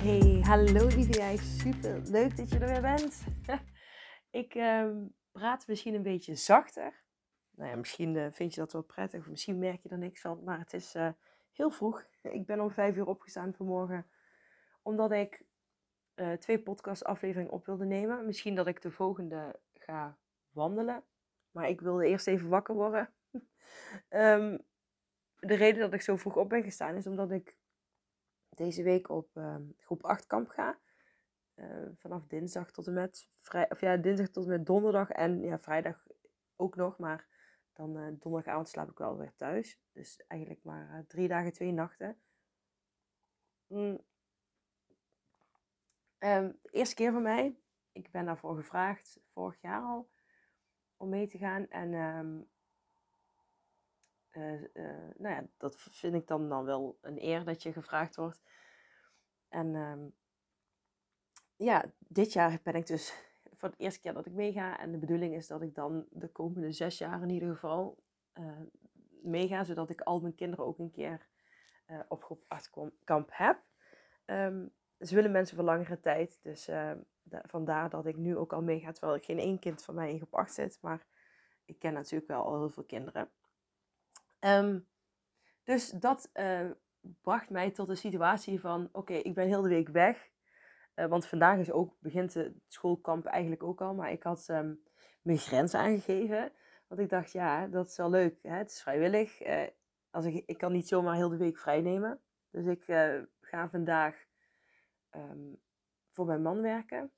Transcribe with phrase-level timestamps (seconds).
[0.00, 1.36] Hey, hallo lieve jij.
[1.36, 3.22] Super leuk dat je er weer bent.
[4.42, 4.96] ik ehm,
[5.32, 7.02] praat misschien een beetje zachter.
[7.56, 10.20] Nou ja, misschien eh, vind je dat wel prettig, of misschien merk je er niks
[10.20, 10.44] van.
[10.44, 11.08] Maar het is eh,
[11.52, 12.04] heel vroeg.
[12.22, 14.06] Ik ben om vijf uur opgestaan vanmorgen.
[14.82, 15.42] Omdat ik
[16.14, 18.26] uh, twee podcastafleveringen op wilde nemen.
[18.26, 20.18] Misschien dat ik de volgende ga
[20.50, 21.04] wandelen.
[21.50, 23.10] Maar ik wilde eerst even wakker worden.
[24.10, 24.58] um,
[25.50, 27.58] de reden dat ik zo vroeg op ben gestaan is omdat ik
[28.60, 30.78] deze week op uh, groep 8 kamp ga.
[31.54, 35.40] Uh, vanaf dinsdag tot en met vrij, of ja, dinsdag tot en met donderdag en
[35.42, 36.06] ja, vrijdag
[36.56, 37.26] ook nog, maar
[37.72, 39.80] dan uh, donderdagavond slaap ik wel weer thuis.
[39.92, 42.20] Dus eigenlijk maar uh, drie dagen, twee nachten.
[43.66, 43.98] Mm.
[46.18, 47.56] Um, eerste keer voor mij.
[47.92, 50.10] Ik ben daarvoor gevraagd, vorig jaar al,
[50.96, 51.68] om mee te gaan.
[51.68, 52.48] En um,
[54.32, 58.16] uh, uh, nou ja, dat vind ik dan, dan wel een eer dat je gevraagd
[58.16, 58.40] wordt.
[59.48, 60.14] En um,
[61.56, 63.14] ja, dit jaar ben ik dus
[63.58, 64.78] voor de eerste keer dat ik meega.
[64.78, 67.98] En de bedoeling is dat ik dan de komende zes jaar in ieder geval
[68.34, 68.60] uh,
[69.22, 69.64] meega.
[69.64, 71.28] Zodat ik al mijn kinderen ook een keer
[72.08, 72.70] op groep 8
[73.04, 73.62] kamp heb.
[74.26, 76.38] Um, ze willen mensen voor langere tijd.
[76.42, 76.64] Dus
[77.22, 78.92] da vandaar dat ik nu ook al meega.
[78.92, 80.78] Terwijl ik geen één kind van mij in groep 8 zit.
[80.80, 81.06] Maar
[81.64, 83.30] ik ken natuurlijk wel al heel veel kinderen.
[84.40, 84.88] Um,
[85.64, 86.70] dus dat uh,
[87.20, 90.28] bracht mij tot de situatie van: oké, ik ben heel de week weg.
[90.94, 93.94] Uh, want vandaag is ook, begint het schoolkamp eigenlijk ook al.
[93.94, 94.82] Maar ik had um,
[95.22, 96.52] mijn grens aangegeven.
[96.86, 98.38] Want ik dacht, ja, dat is wel leuk.
[98.42, 98.56] Hè?
[98.56, 99.46] Het is vrijwillig.
[99.46, 99.66] Uh,
[100.10, 102.20] als ik, ik kan niet zomaar heel de week vrij nemen.
[102.50, 102.84] Dus ik
[103.40, 104.24] ga vandaag
[105.16, 105.60] um,
[106.10, 107.12] voor mijn man werken.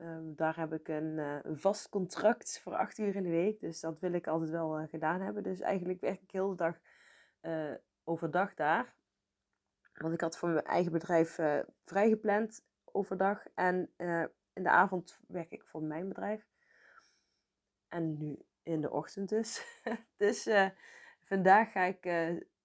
[0.00, 3.60] Um, daar heb ik een, uh, een, vast contract voor acht uur in de week.
[3.60, 5.42] Dus dat wil ik altijd wel uh, gedaan hebben.
[5.42, 6.78] Dus eigenlijk werk ik heel de dag
[7.42, 7.74] uh,
[8.04, 8.94] overdag daar.
[9.94, 11.38] Want ik had voor mijn eigen bedrijf
[11.84, 13.46] vrijgepland overdag.
[13.54, 13.90] En
[14.52, 16.46] in de avond werk ik voor mijn bedrijf.
[17.88, 19.80] En nu in de ochtend dus.
[20.16, 20.48] dus
[21.22, 22.04] vandaag ga ik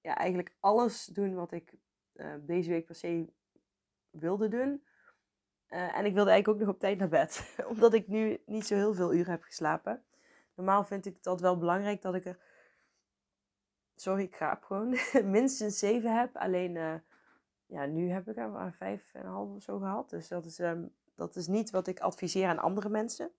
[0.02, 1.74] ja, eigenlijk alles doen wat ik
[2.40, 3.34] deze week per se
[4.10, 4.84] wilde doen.
[5.72, 7.54] Uh, en ik wilde eigenlijk ook nog op tijd naar bed.
[7.74, 10.04] Omdat ik nu niet zo heel veel uren heb geslapen.
[10.56, 12.38] Normaal vind ik het wel belangrijk dat ik er.
[13.96, 14.98] Sorry, ik gaap gewoon.
[15.24, 16.36] minstens zeven heb.
[16.36, 16.96] Alleen uh,
[17.66, 20.10] ja, nu heb ik er maar vijf en een half of zo gehad.
[20.10, 23.32] Dus dat is, um, dat is niet wat ik adviseer aan andere mensen.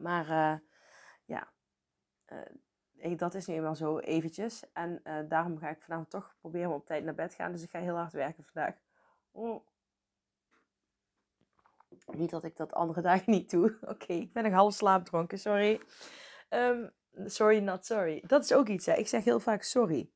[0.00, 0.58] Maar uh,
[1.24, 1.48] ja,
[3.16, 4.72] dat is nu eenmaal zo eventjes.
[4.72, 7.52] En daarom ga ik vanavond toch proberen op tijd naar bed te gaan.
[7.52, 8.74] Dus ik ga heel hard werken vandaag.
[9.30, 9.66] Oh.
[12.06, 13.78] Niet dat ik dat andere dagen niet doe.
[13.92, 15.80] Oké, ik ben nog half slaapdronken, sorry.
[16.50, 16.90] Um,
[17.24, 18.22] sorry, not sorry.
[18.26, 18.94] Dat is ook iets, hè.
[18.94, 20.10] Ik zeg heel vaak sorry.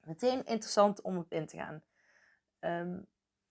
[0.00, 1.82] Meteen interessant om op in te gaan.
[2.60, 3.08] Um,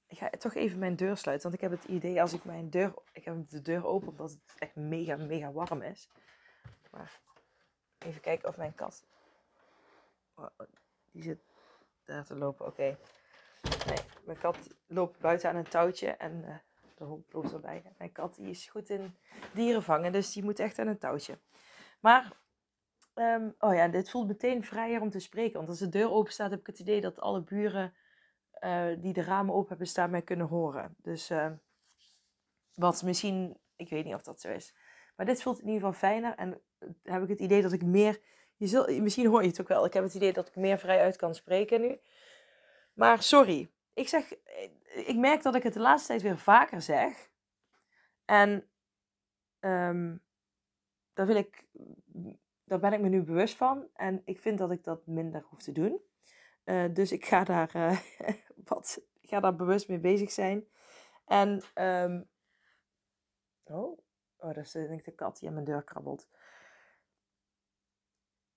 [0.08, 2.70] ik ga toch even mijn deur sluiten, want ik heb het idee als ik mijn
[2.70, 2.94] deur...
[3.14, 6.10] Ik heb de deur open omdat het echt mega, mega warm is.
[6.92, 7.20] Maar
[7.98, 9.06] even kijken of mijn kat...
[10.36, 10.50] Oh,
[11.12, 11.40] die zit
[12.04, 12.98] daar te lopen, oké.
[13.86, 16.44] Nee, mijn kat loopt buiten aan een touwtje en...
[16.46, 16.56] Uh,
[16.98, 17.84] de hond loopt erbij.
[17.98, 19.16] Mijn kat die is goed in
[19.54, 21.40] dieren vangen, dus die moet echt aan een touwtje.
[22.00, 22.32] Maar,
[23.16, 25.58] um, oh ja, dit voelt meteen vrijer om te spreken.
[25.58, 27.94] Want als de deur open staat, heb ik het idee dat alle buren
[28.60, 30.96] uh, die de ramen open hebben staan mij kunnen horen.
[30.98, 31.52] Dus uh,
[32.74, 34.76] wat misschien, ik weet niet of dat zo is.
[35.16, 36.36] Maar dit voelt in ieder geval fijner.
[36.36, 36.62] En
[37.04, 38.20] heb ik het idee dat ik meer,
[38.56, 39.86] je zult, misschien hoor je het ook wel.
[39.86, 42.00] Ik heb het idee dat ik meer vrij uit kan spreken nu.
[42.94, 44.34] Maar sorry, ik zeg,
[45.06, 47.30] ik merk dat ik het de laatste tijd weer vaker zeg.
[48.26, 48.70] En
[49.60, 50.24] um,
[51.14, 51.66] daar, wil ik,
[52.64, 53.88] daar ben ik me nu bewust van.
[53.94, 56.02] En ik vind dat ik dat minder hoef te doen.
[56.66, 58.00] Uh, dus ik ga daar, uh,
[58.70, 60.68] wat, ga daar bewust mee bezig zijn.
[61.26, 62.30] En, um,
[63.64, 64.00] oh,
[64.38, 66.28] oh, denk ik de kat die aan mijn deur krabbelt.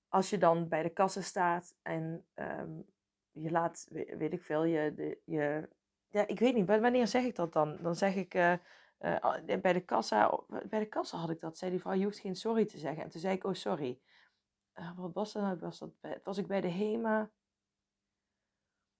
[0.09, 2.87] Als je dan bij de kassen staat en um,
[3.33, 5.69] je laat, weet ik veel, je, je
[6.11, 7.79] ja, ik weet niet, wanneer zeg ik dat dan?
[7.81, 8.53] Dan zeg ik, uh,
[9.01, 10.39] uh, bij, de kassa,
[10.69, 13.03] bij de kassa had ik dat, zei die vrouw, je hoeft geen sorry te zeggen.
[13.03, 13.99] En toen zei ik, oh sorry.
[14.75, 15.59] Uh, wat was dat nou?
[15.59, 17.31] Was, dat bij, was ik bij de HEMA?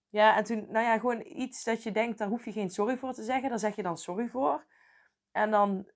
[0.09, 2.97] Ja, en toen, nou ja, gewoon iets dat je denkt, daar hoef je geen sorry
[2.97, 3.49] voor te zeggen.
[3.49, 4.65] Daar zeg je dan sorry voor.
[5.31, 5.87] En dan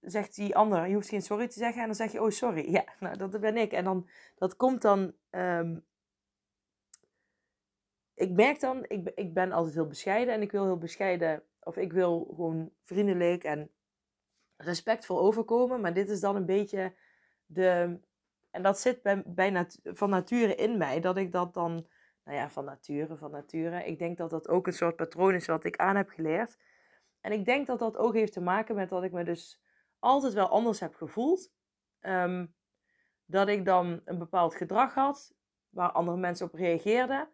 [0.00, 1.80] zegt die ander, je hoeft geen sorry te zeggen.
[1.80, 2.70] En dan zeg je, oh sorry.
[2.70, 3.72] Ja, nou dat ben ik.
[3.72, 5.84] En dan, dat komt dan, um,
[8.20, 10.34] ik merk dan, ik, ik ben altijd heel bescheiden.
[10.34, 13.70] En ik wil heel bescheiden, of ik wil gewoon vriendelijk en
[14.56, 15.80] respectvol overkomen.
[15.80, 16.94] Maar dit is dan een beetje
[17.46, 17.98] de,
[18.50, 21.86] en dat zit bij, bij nat, van nature in mij, dat ik dat dan,
[22.24, 23.84] nou ja, van nature, van nature.
[23.84, 26.56] Ik denk dat dat ook een soort patroon is wat ik aan heb geleerd.
[27.20, 29.60] En ik denk dat dat ook heeft te maken met dat ik me dus
[29.98, 31.52] altijd wel anders heb gevoeld.
[32.00, 32.46] Ehm,
[33.24, 35.34] dat ik dan een bepaald gedrag had
[35.68, 37.28] waar andere mensen op reageerden.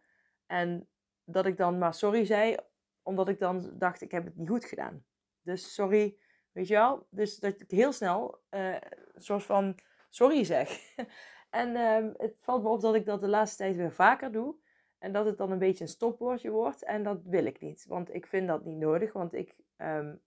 [0.46, 0.88] En
[1.24, 2.56] dat ik dan maar sorry zei,
[3.02, 5.04] omdat ik dan dacht, ik heb het niet goed gedaan.
[5.42, 6.16] Dus sorry,
[6.52, 7.06] weet je wel.
[7.10, 9.78] Dus dat ik heel snel uh, een soort van
[10.10, 10.94] sorry zeg.
[11.50, 14.54] en um, het valt me op dat ik dat de laatste tijd weer vaker doe.
[14.98, 16.84] En dat het dan een beetje een stopwoordje wordt.
[16.84, 17.84] En dat wil ik niet.
[17.88, 19.12] Want ik vind dat niet nodig.
[19.12, 19.54] Want ik.
[19.76, 20.20] Um,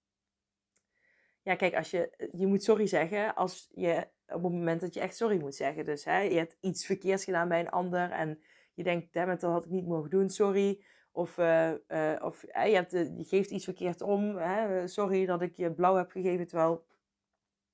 [1.42, 2.30] ja, kijk, als je.
[2.32, 4.08] Je moet sorry zeggen als je.
[4.26, 5.86] Op het moment dat je echt sorry moet zeggen.
[5.86, 8.12] Dus hè, je hebt iets verkeerds gedaan bij een ander.
[8.12, 8.42] En
[8.80, 10.84] je denkt, dat had ik niet mogen doen, sorry.
[11.12, 14.38] Of, uh, uh, of je, hebt, je geeft iets verkeerd om.
[14.38, 16.86] Hè, sorry dat ik je blauw heb gegeven terwijl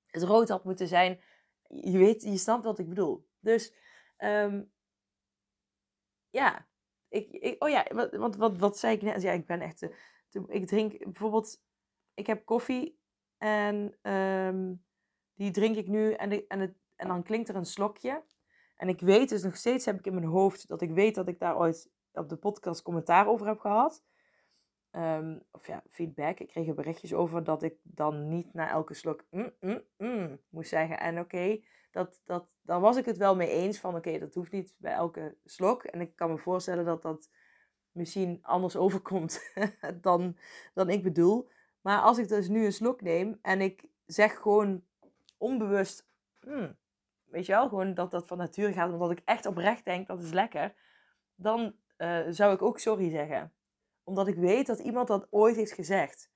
[0.06, 1.20] het rood had moeten zijn
[1.68, 3.28] je weet, je snapt wat ik bedoel.
[3.40, 3.74] Dus
[4.18, 4.72] um,
[6.30, 6.66] ja,
[7.08, 9.22] ik, ik, oh ja, wat, wat, wat, wat zei ik net?
[9.22, 9.88] Ja, ik ben echt,
[10.48, 11.62] ik drink bijvoorbeeld,
[12.14, 12.98] ik heb koffie
[13.38, 14.84] en um,
[15.34, 18.22] die drink ik nu en, en, het, en dan klinkt er een slokje.
[18.76, 21.28] En ik weet dus nog steeds, heb ik in mijn hoofd, dat ik weet dat
[21.28, 24.02] ik daar ooit op de podcast commentaar over heb gehad.
[24.92, 26.38] Um, of ja, feedback.
[26.40, 30.40] Ik kreeg er berichtjes over dat ik dan niet na elke slok mm, mm, mm,
[30.48, 31.00] moest zeggen.
[31.00, 34.52] En oké, dat, dat, daar was ik het wel mee eens van oké, dat hoeft
[34.52, 35.84] niet bij elke slok.
[35.84, 37.30] En ik kan me voorstellen dat dat
[37.90, 39.52] misschien anders overkomt
[40.00, 40.36] dan,
[40.74, 41.48] dan ik bedoel.
[41.80, 44.84] Maar als ik dus nu een slok neem en ik zeg gewoon
[45.36, 46.08] onbewust,
[47.30, 50.22] weet je wel, gewoon dat dat van nature gaat, omdat ik echt oprecht denk dat
[50.22, 50.74] is lekker,
[51.34, 53.52] dan uh, zou ik ook sorry zeggen
[54.06, 56.30] omdat ik weet dat iemand dat ooit heeft gezegd.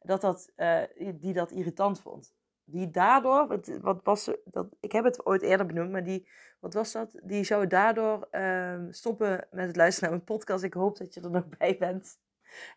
[0.00, 0.82] Dat dat, uh,
[1.14, 2.34] die dat irritant vond.
[2.64, 6.28] Die daardoor, wat, wat was dat, ik heb het ooit eerder benoemd, maar die,
[6.60, 7.20] wat was dat?
[7.22, 10.64] Die zou daardoor uh, stoppen met het luisteren naar mijn podcast.
[10.64, 12.18] Ik hoop dat je er nog bij bent.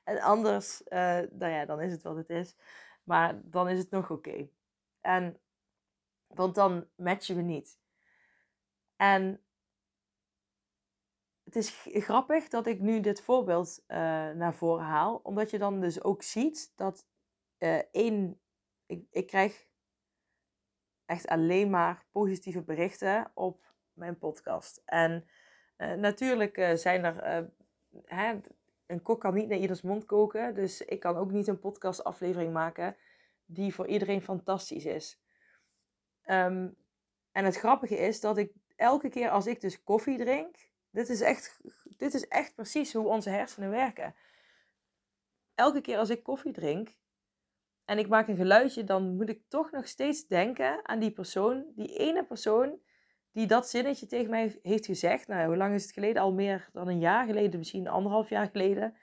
[0.03, 0.99] En anders, uh,
[1.31, 2.55] nou ja, dan is het wat het is.
[3.03, 4.49] Maar dan is het nog oké.
[5.01, 5.39] En,
[6.35, 7.79] want dan matchen we niet.
[8.95, 9.43] En
[11.43, 13.97] het is grappig dat ik nu dit voorbeeld uh,
[14.31, 15.19] naar voren haal.
[15.23, 17.07] Omdat je dan dus ook ziet dat
[17.59, 18.41] uh, één,
[18.85, 19.67] ik, ik krijg
[21.05, 24.81] echt alleen maar positieve berichten op mijn podcast.
[24.85, 25.27] En
[25.77, 27.49] uh, natuurlijk zijn er,
[28.05, 28.39] hè,
[28.85, 30.55] een kok kan niet naar ieders mond koken.
[30.55, 32.95] Dus ik kan ook niet een podcastaflevering maken
[33.45, 35.21] die voor iedereen fantastisch is.
[36.31, 36.75] Um,
[37.31, 41.21] en het grappige is dat ik elke keer als ik dus koffie drink dit is,
[41.21, 41.59] echt,
[41.97, 44.15] dit is echt precies hoe onze hersenen werken.
[45.55, 46.97] Elke keer als ik koffie drink
[47.85, 51.65] en ik maak een geluidje, dan moet ik toch nog steeds denken aan die persoon,
[51.75, 52.79] die ene persoon
[53.31, 55.27] die dat zinnetje tegen mij heeft gezegd.
[55.27, 56.21] Nou, hoe lang is het geleden?
[56.21, 58.97] Al meer dan een jaar geleden, misschien anderhalf jaar geleden.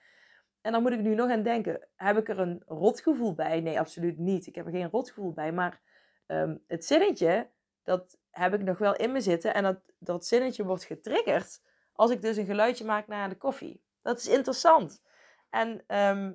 [0.60, 3.60] En dan moet ik nu nog aan denken, heb ik er een rotgevoel bij?
[3.60, 4.46] Nee, absoluut niet.
[4.46, 5.80] Ik heb er geen rotgevoel bij, maar
[6.26, 7.50] um, het zinnetje,
[7.82, 9.54] dat heb ik nog wel in me zitten.
[9.54, 11.60] En dat, dat zinnetje wordt getriggerd
[11.92, 13.82] als ik dus een geluidje maak naar de koffie.
[14.02, 15.02] Dat is interessant.
[15.50, 16.32] En ehm,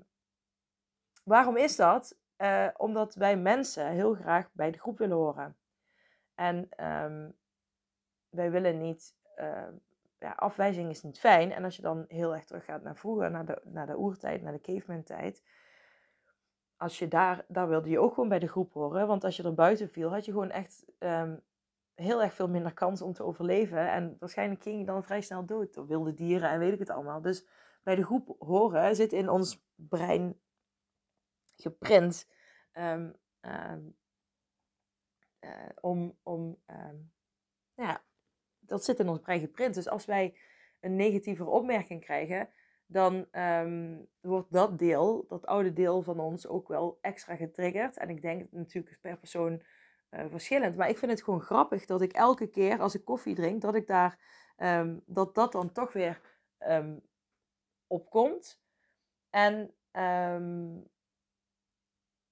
[1.24, 2.20] waarom is dat?
[2.38, 5.58] Uh, omdat wij mensen heel graag bij de groep willen horen.
[6.36, 7.36] En um,
[8.30, 9.16] wij willen niet.
[9.38, 9.68] Uh,
[10.20, 11.52] ja, afwijzing is niet fijn.
[11.52, 14.54] En als je dan heel erg teruggaat naar vroeger, naar de, naar de oertijd, naar
[14.54, 15.44] de caveman-tijd.
[16.82, 19.08] Als je daar, daar wilde je ook gewoon bij de groep horen.
[19.08, 21.42] Want als je er buiten viel, had je gewoon echt um,
[21.94, 23.92] heel erg veel minder kans om te overleven.
[23.92, 26.90] En waarschijnlijk ging je dan vrij snel dood door wilde dieren en weet ik het
[26.90, 27.22] allemaal.
[27.22, 27.48] Dus
[27.84, 30.40] bij de groep horen zit in ons brein
[31.56, 32.30] geprint
[32.74, 33.96] um, um,
[35.42, 36.62] uh, om, om
[37.70, 38.04] ja,
[38.60, 39.74] dat zit in ons brein geprint.
[39.74, 40.38] Dus als wij
[40.80, 42.50] een negatieve opmerking krijgen,
[42.92, 43.28] dan
[44.22, 47.98] wordt dat deel, dat oude deel van ons, ook wel extra getriggerd.
[47.98, 49.62] En ik denk natuurlijk per persoon
[50.12, 50.76] uh, verschillend.
[50.76, 53.76] Maar ik vind het gewoon grappig dat ik elke keer als ik koffie drink, dat
[53.76, 54.20] ik daar,
[54.58, 56.22] um, dat dat dan toch weer
[56.60, 57.02] um,
[57.88, 58.62] opkomt.
[59.30, 59.74] En,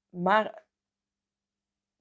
[0.10, 0.64] maar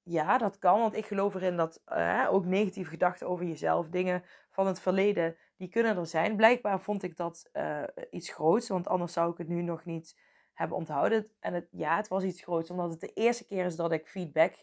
[0.02, 4.24] ja, dat kan, want ik geloof erin dat uh, ook negatieve gedachten over jezelf, dingen
[4.50, 6.36] van het verleden, die kunnen er zijn.
[6.36, 10.18] Blijkbaar vond ik dat uh, iets groots, want anders zou ik het nu nog niet
[10.52, 11.26] hebben onthouden.
[11.40, 14.06] En het, ja, het was iets groots, omdat het de eerste keer is dat ik
[14.06, 14.54] feedback,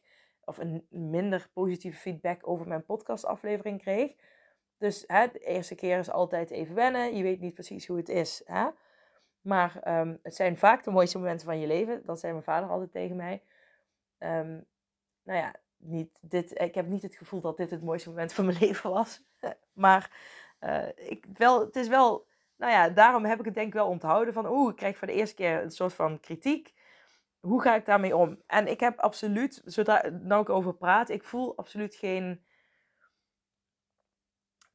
[0.45, 4.15] of een minder positieve feedback over mijn podcastaflevering kreeg.
[4.77, 8.09] Dus hè, de eerste keer is altijd even wennen, je weet niet precies hoe het
[8.09, 8.41] is.
[8.45, 8.67] Hè?
[9.41, 12.69] Maar um, het zijn vaak de mooiste momenten van je leven, dat zei mijn vader
[12.69, 13.41] altijd tegen mij.
[14.19, 14.65] Um,
[15.23, 18.45] nou ja, niet dit, ik heb niet het gevoel dat dit het mooiste moment van
[18.45, 19.21] mijn leven was.
[19.73, 20.11] maar
[20.65, 23.87] uh, ik, wel, het is wel, nou ja, daarom heb ik het denk ik wel
[23.87, 26.73] onthouden van, oeh, ik krijg voor de eerste keer een soort van kritiek.
[27.39, 28.41] Hoe ga ik daarmee om?
[28.47, 32.45] En ik heb absoluut, zodra nou ik over praat, ik voel absoluut geen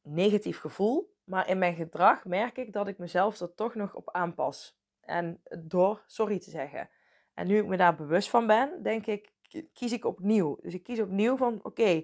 [0.01, 1.09] negatief gevoel.
[1.23, 4.79] Maar in mijn gedrag merk ik dat ik mezelf er toch nog op aanpas.
[5.01, 6.89] En door sorry te zeggen.
[7.33, 9.31] En nu ik me daar bewust van ben, denk ik,
[9.73, 10.57] kies ik opnieuw.
[10.61, 12.03] Dus ik kies opnieuw van, oké,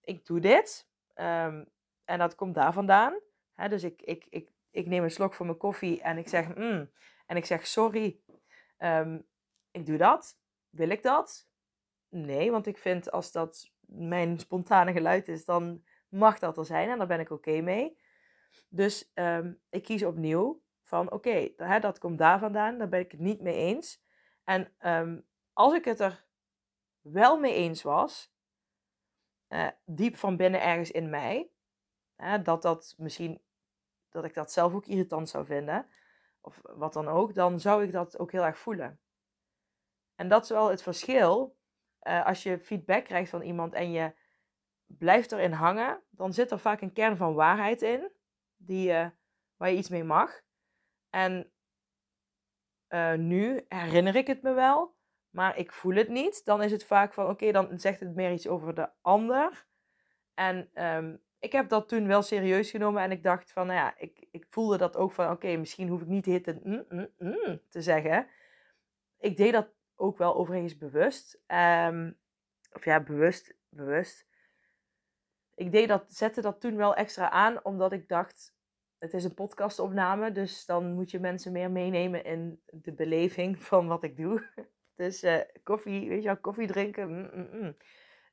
[0.00, 0.88] ik doe dit.
[1.14, 1.68] Um,
[2.12, 3.20] en dat komt daar vandaan.
[3.68, 6.90] Dus ik, ik, ik, ik neem een slok van mijn koffie en ik zeg, mm,
[7.26, 8.20] en ik zeg sorry.
[8.78, 9.26] Um,
[9.70, 10.38] ik doe dat.
[10.70, 11.48] Wil ik dat?
[12.08, 16.88] Nee, want ik vind als dat mijn spontane geluid is, dan mag dat er zijn
[16.88, 17.98] en daar ben ik oké mee.
[18.68, 21.48] Dus um, ik kies opnieuw van oké,
[21.80, 24.02] dat komt daar vandaan, daar ben ik het niet mee eens.
[24.44, 26.26] En um, als ik het er
[27.00, 28.34] wel mee eens was,
[29.48, 31.51] uh, diep van binnen ergens in mij,
[32.22, 33.42] hè, dat dat misschien,
[34.10, 35.86] dat ik dat zelf ook irritant zou vinden,
[36.40, 39.00] of wat dan ook, dan zou ik dat ook heel erg voelen.
[40.14, 41.56] En dat is wel het verschil.
[42.02, 44.12] Uh, als je feedback krijgt van iemand en je
[44.86, 48.10] blijft erin hangen, dan zit er vaak een kern van waarheid in,
[48.56, 49.06] die, uh,
[49.56, 50.40] waar je iets mee mag.
[51.10, 51.52] En
[52.88, 54.94] uh, nu herinner ik het me wel,
[55.30, 56.44] maar ik voel het niet.
[56.44, 59.66] Dan is het vaak van, oké, dan zegt het meer iets over de ander.
[60.34, 63.94] En um, ik heb dat toen wel serieus genomen en ik dacht van, nou ja,
[63.98, 67.60] ik, ik voelde dat ook van, oké, misschien hoef ik niet hitten mm, mm, mm,
[67.68, 68.26] te zeggen.
[69.18, 71.42] Ik deed dat ook wel overigens bewust.
[71.46, 72.18] Um,
[72.72, 74.26] of ja, bewust, bewust.
[75.54, 78.54] Ik deed dat, zette dat toen wel extra aan, omdat ik dacht,
[78.98, 83.86] het is een podcastopname, dus dan moet je mensen meer meenemen in de beleving van
[83.86, 84.42] wat ik doe.
[84.94, 87.76] Dus uh, koffie, weet je wel, koffie drinken.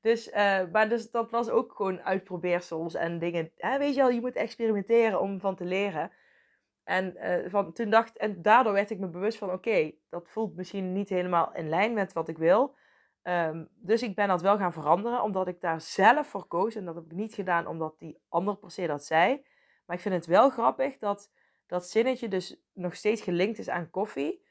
[0.02, 3.52] Dus, uh, maar dus dat was ook gewoon uitprobeersels en dingen.
[3.56, 6.12] Hè, weet je wel, je moet experimenteren om van te leren.
[6.84, 10.56] En, uh, van, toen dacht, en daardoor werd ik me bewust van, oké, dat voelt
[10.56, 12.78] misschien niet helemaal in lijn met wat ik wil.
[13.24, 16.76] Um, dus ik ben dat wel gaan veranderen, omdat ik daar zelf voor koos.
[16.76, 19.46] En dat heb ik niet gedaan omdat die ander per se dat zei.
[19.86, 21.32] Maar ik vind het wel grappig dat
[21.68, 24.46] dat zinnetje dus nog steeds gelinkt is aan koffie.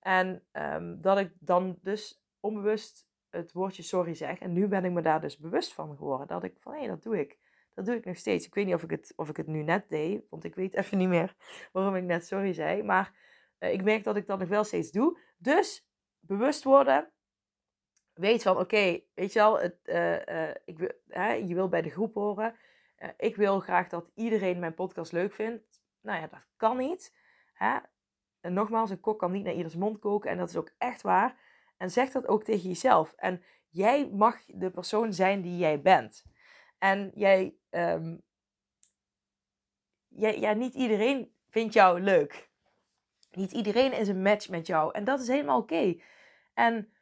[0.00, 4.38] En um, dat ik dan dus onbewust het woordje sorry zeg.
[4.38, 6.26] En nu ben ik me daar dus bewust van geworden.
[6.26, 7.38] Dat ik van hé, hey, dat doe ik.
[7.74, 8.46] Dat doe ik nog steeds.
[8.46, 10.22] Ik weet niet of ik, het, of ik het nu net deed.
[10.30, 11.34] Want ik weet even niet meer
[11.72, 12.82] waarom ik net sorry zei.
[12.82, 13.14] Maar
[13.58, 15.18] uh, ik merk dat ik dat nog wel steeds doe.
[15.38, 15.88] Dus
[16.20, 17.10] bewust worden.
[18.12, 20.78] Weet van oké, weet je wel, het, uh, uh, ik
[21.48, 22.56] je wil bij de groep horen.
[23.16, 25.82] ik wil graag dat iedereen mijn podcast leuk vindt.
[26.00, 27.14] Nou ja, dat kan niet.
[27.52, 27.78] Hè?
[28.40, 30.30] En nogmaals, een kok kan niet naar ieders mond koken.
[30.30, 31.36] En dat is ook echt waar.
[31.82, 33.12] En zeg dat ook tegen jezelf.
[33.16, 36.24] En jij mag de persoon zijn die jij bent.
[36.78, 37.54] En jij,
[40.08, 42.50] jij ja, niet iedereen vindt jou leuk.
[43.30, 44.94] Niet iedereen is een match met jou.
[44.94, 46.00] En dat is helemaal oké.
[46.54, 46.92] En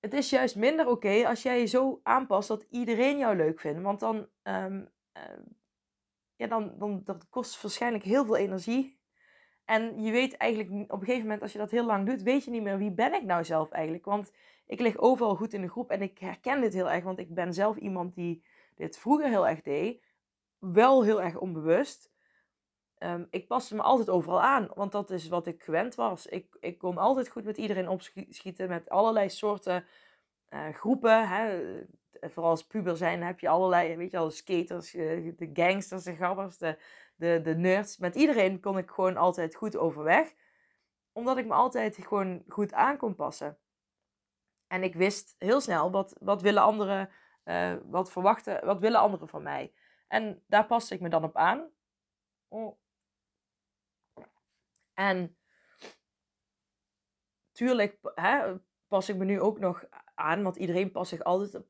[0.00, 3.82] het is juist minder oké als jij je zo aanpast dat iedereen jou leuk vindt.
[3.82, 5.22] Want dan, um, uh,
[6.36, 8.98] ja, dan, dan dat kost waarschijnlijk heel veel energie.
[9.64, 12.44] En je weet eigenlijk op een gegeven moment, als je dat heel lang doet, weet
[12.44, 14.04] je niet meer wie ben ik nou zelf eigenlijk.
[14.04, 14.32] Want
[14.66, 17.34] ik lig overal goed in de groep en ik herken dit heel erg, want ik
[17.34, 18.44] ben zelf iemand die
[18.76, 20.02] dit vroeger heel erg deed.
[20.58, 22.12] Wel heel erg onbewust.
[22.98, 26.26] Um, ik paste me altijd overal aan, want dat is wat ik gewend was.
[26.26, 29.84] Ik, ik kon altijd goed met iedereen opschieten, met allerlei soorten
[30.50, 31.28] uh, groepen.
[31.28, 31.62] Hè.
[32.20, 36.14] Vooral als puber zijn heb je allerlei, weet je al, skaters, eh, de gangsters, de
[36.14, 36.78] gabbers, de
[37.14, 37.98] de, de nerds.
[37.98, 40.34] Met iedereen kon ik gewoon altijd goed overweg.
[41.12, 43.58] Omdat ik me altijd gewoon goed aan kon passen.
[44.66, 47.10] En ik wist heel snel wat, wat willen anderen,
[47.44, 49.72] uh, wat verwachten, wat willen anderen van mij.
[50.08, 51.70] En daar paste ik me dan op aan.
[52.48, 52.78] Oh.
[54.94, 55.36] En
[57.52, 58.54] tuurlijk hè,
[58.88, 61.64] pas ik me nu ook nog aan, want iedereen past zich altijd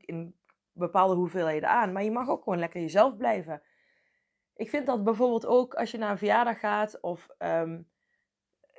[0.00, 0.38] in
[0.72, 1.92] bepaalde hoeveelheden aan.
[1.92, 3.62] Maar je mag ook gewoon lekker jezelf blijven.
[4.56, 7.26] Ik vind dat bijvoorbeeld ook als je naar een verjaardag gaat of...
[7.38, 7.88] Um,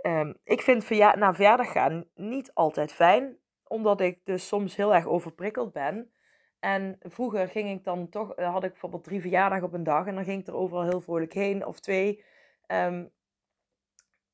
[0.02, 3.38] um, ik vind verja naar verjaardag gaan niet altijd fijn.
[3.64, 6.12] omdat ik dus soms heel erg overprikkeld ben.
[6.60, 10.06] En vroeger ging ik dan toch, eh, had ik bijvoorbeeld drie verjaardagen op een dag
[10.08, 12.24] en dan ging ik er overal heel vrolijk heen of twee.
[12.66, 13.06] Ehm,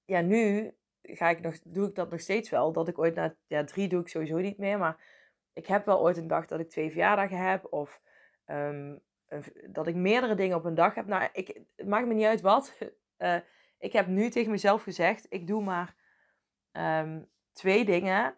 [0.06, 2.72] ja, nu ga ik nog, doe ik dat nog steeds wel.
[2.72, 4.78] Dat ik ooit na ja, drie doe ik sowieso niet meer.
[4.78, 4.98] Maar
[5.54, 7.74] ik heb wel ooit een dag dat ik twee verjaardagen heb.
[7.74, 8.02] Of
[8.46, 8.96] ehm,
[9.68, 11.06] dat ik meerdere dingen op een dag heb.
[11.06, 12.78] Nou, ik, het maakt me niet uit wat.
[13.18, 13.36] Uh,
[13.88, 15.96] ik heb nu tegen mezelf gezegd, ik doe maar
[16.72, 17.22] ehm,
[17.54, 18.36] twee dingen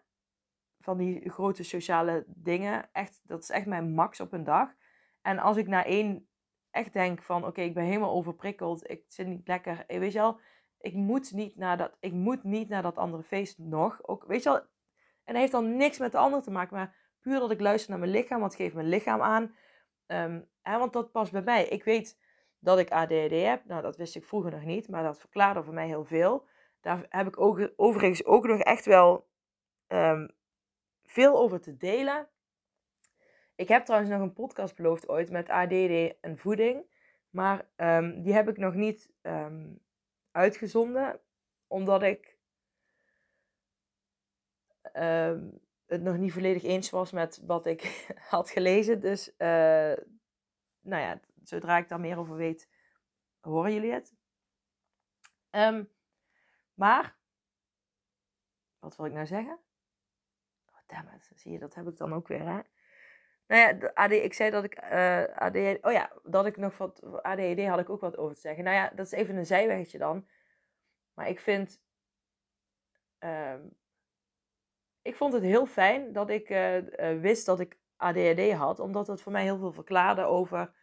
[0.80, 2.88] van die grote sociale dingen.
[2.92, 4.74] Echt, dat is echt mijn max op een dag.
[5.22, 6.28] En als ik na één
[6.70, 10.18] echt denk van, oké, ik ben helemaal overprikkeld, ik zit niet lekker, eh, weet je
[10.18, 10.40] wel,
[10.80, 13.98] ik moet niet naar dat, ik moet niet naar dat andere feest nog.
[14.02, 14.58] Ook, weet je wel,
[15.24, 17.90] en dat heeft dan niks met de ander te maken, maar puur dat ik luister
[17.90, 19.54] naar mijn lichaam, wat geeft mijn lichaam aan.
[20.06, 21.66] Um, want dat past bij mij.
[21.66, 22.18] Ik weet
[22.58, 23.64] dat ik ADHD heb.
[23.64, 26.46] Nou, dat wist ik vroeger nog niet, maar dat verklaarde voor mij heel veel.
[26.80, 29.26] Daar heb ik ook, overigens ook nog echt wel
[29.88, 30.30] um,
[31.04, 32.28] veel over te delen.
[33.54, 36.84] Ik heb trouwens nog een podcast beloofd ooit met ADD en voeding.
[37.30, 39.78] Maar um, die heb ik nog niet um,
[40.30, 41.20] uitgezonden.
[41.66, 42.34] Omdat ik
[45.86, 49.00] het nog niet volledig eens was met wat ik had gelezen.
[49.00, 49.92] Dus uh,
[50.86, 52.68] nou ja, zodra ik daar meer over weet,
[53.40, 54.14] horen jullie het.
[56.74, 57.16] maar,
[58.78, 59.60] wat wil ik nou zeggen?
[60.86, 62.60] dammit, zie je, dat heb ik dan ook weer, hè.
[63.46, 66.78] Nou ja, AD, ik zei dat ik uh, eh, ADHD, oh ja, dat ik nog
[66.78, 68.64] wat, ADHD had ik ook wat over te zeggen.
[68.64, 70.28] Nou ja, dat is even een zijweggetje dan.
[71.14, 71.80] Maar ik vind,
[73.20, 73.54] uh,
[75.02, 79.06] ik vond het heel fijn dat ik uh, uh, wist dat ik ADHD had, omdat
[79.06, 80.74] het voor mij heel veel verklaarde over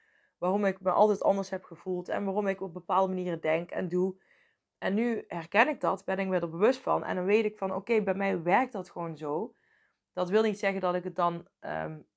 [0.44, 3.88] waarom ik me altijd anders heb gevoeld en waarom ik op bepaalde manieren denk en
[3.88, 4.16] doe.
[4.78, 7.58] En nu herken ik dat, ben ik me er bewust van en dan weet ik
[7.58, 9.56] van oké, bij mij werkt dat gewoon zo.
[10.14, 12.08] Dat wil niet zeggen dat ik het dan um,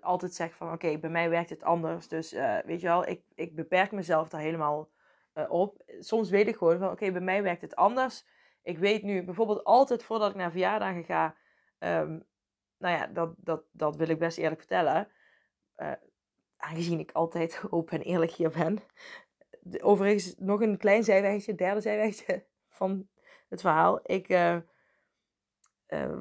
[0.00, 2.08] altijd zeg van oké, bij mij werkt het anders.
[2.08, 4.90] Dus uh, weet je wel, ik, ik beperk mezelf daar helemaal
[5.34, 5.82] uh, op.
[5.98, 8.26] Soms weet ik gewoon van oké, bij mij werkt het anders.
[8.62, 11.36] Ik weet nu bijvoorbeeld altijd voordat ik naar verjaardagen ga.
[11.78, 12.24] Um,
[12.78, 15.08] nou ja, dat, dat, dat wil ik best eerlijk vertellen.
[15.76, 15.92] Uh,
[16.62, 18.78] aangezien ik altijd open en eerlijk hier ben.
[19.80, 22.44] Overigens nog een klein zijwegje, derde zijwegje
[22.78, 23.08] van
[23.48, 24.00] het verhaal.
[24.02, 24.56] Ik, uh,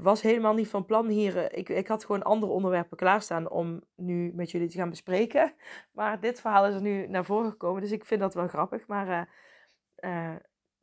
[0.02, 1.36] was helemaal niet van plan hier.
[1.36, 5.54] Uh, ik, ik had gewoon andere onderwerpen klaarstaan om nu met jullie te gaan bespreken.
[5.92, 8.88] Maar dit verhaal is er nu naar voren gekomen, dus ik vind dat wel grappig.
[8.88, 9.30] Maar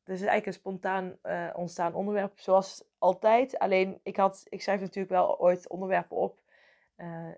[0.03, 1.19] het is eigenlijk een spontaan
[1.55, 3.59] ontstaan onderwerp, zoals altijd.
[3.59, 6.39] Alleen, ik, had, ik schrijf natuurlijk wel ooit onderwerpen op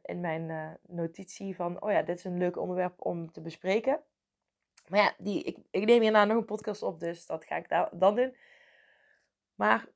[0.03, 1.83] in mijn notitie van...
[1.83, 4.01] Oh ja, dit is een leuk onderwerp om te bespreken.
[4.91, 7.69] Maar ja, die, ik, ik neem hierna nog een podcast op, dus dat ga ik
[7.69, 8.37] daar, dan doen.
[9.55, 9.87] Maar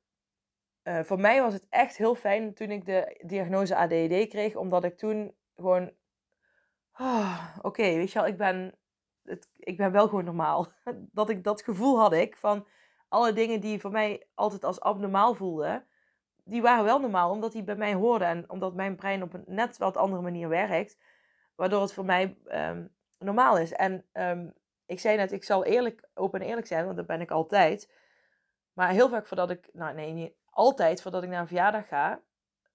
[0.83, 4.83] uh, voor mij was het echt heel fijn toen ik de diagnose ADD kreeg, omdat
[4.83, 5.91] ik toen gewoon,
[6.97, 8.75] oh, oké, weet je wel, ik ben,
[9.23, 10.71] het, ik ben wel gewoon normaal.
[11.11, 12.67] dat, ik, dat gevoel had ik van
[13.07, 15.85] alle dingen die voor mij altijd als abnormaal voelden,
[16.45, 19.43] die waren wel normaal, omdat die bij mij hoorden en omdat mijn brein op een
[19.47, 20.97] net wat andere manier werkt,
[21.55, 23.71] waardoor het voor mij um, normaal is.
[23.71, 24.53] En um,
[24.85, 27.93] ik zei net, ik zal eerlijk, open en eerlijk zijn, want dat ben ik altijd.
[28.73, 32.21] Maar heel vaak voordat ik, nou nee, niet, altijd voordat ik naar een verjaardag ga,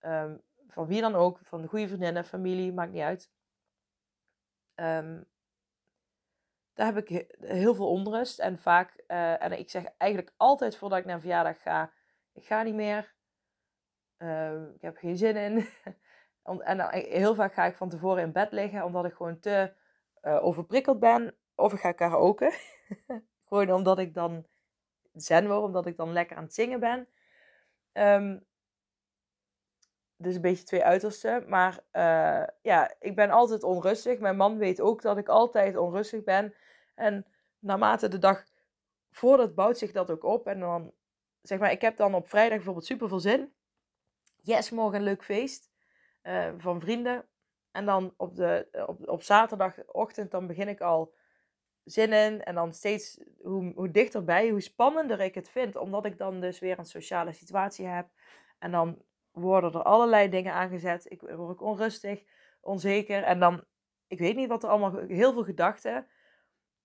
[0.01, 3.31] um, van wie dan ook, van de goede vriendinnen, familie, maakt niet uit.
[6.81, 8.39] Daar heb ik heel veel onrust.
[8.39, 11.93] En vaak, uh, en ik zeg eigenlijk altijd voordat ik naar een verjaardag ga,
[12.33, 13.15] ik ga niet meer.
[14.23, 15.67] Uh, ik heb geen zin in.
[16.61, 19.73] en dan, heel vaak ga ik van tevoren in bed liggen, omdat ik gewoon te
[20.23, 21.35] uh, overprikkeld ben.
[21.55, 22.53] Of ik ga karaoke.
[23.49, 24.47] gewoon omdat ik dan
[25.13, 27.09] zen word, omdat ik dan lekker aan het zingen ben.
[27.93, 28.47] Um,
[30.17, 31.49] dus een beetje twee uitersten.
[31.49, 34.19] Maar uh, ja, ik ben altijd onrustig.
[34.19, 36.55] Mijn man weet ook dat ik altijd onrustig ben.
[36.95, 37.27] En
[37.59, 38.45] naarmate de dag
[39.11, 40.47] voordat bouwt zich dat ook op.
[40.47, 40.93] En dan,
[41.43, 43.53] zeg maar, ik heb dan op vrijdag bijvoorbeeld super veel zin.
[44.43, 45.71] Yes, morgen een leuk feest
[46.23, 47.25] uh, van vrienden.
[47.71, 51.15] En dan op, de, op, op zaterdagochtend dan begin ik al
[51.85, 52.43] zin in.
[52.45, 55.77] En dan steeds hoe, hoe dichterbij, hoe spannender ik het vind.
[55.77, 58.09] Omdat ik dan dus weer een sociale situatie heb.
[58.59, 61.11] En dan worden er allerlei dingen aangezet.
[61.11, 62.23] Ik word onrustig,
[62.61, 63.23] onzeker.
[63.23, 63.65] En dan,
[64.07, 66.07] ik weet niet wat er allemaal, heel veel gedachten.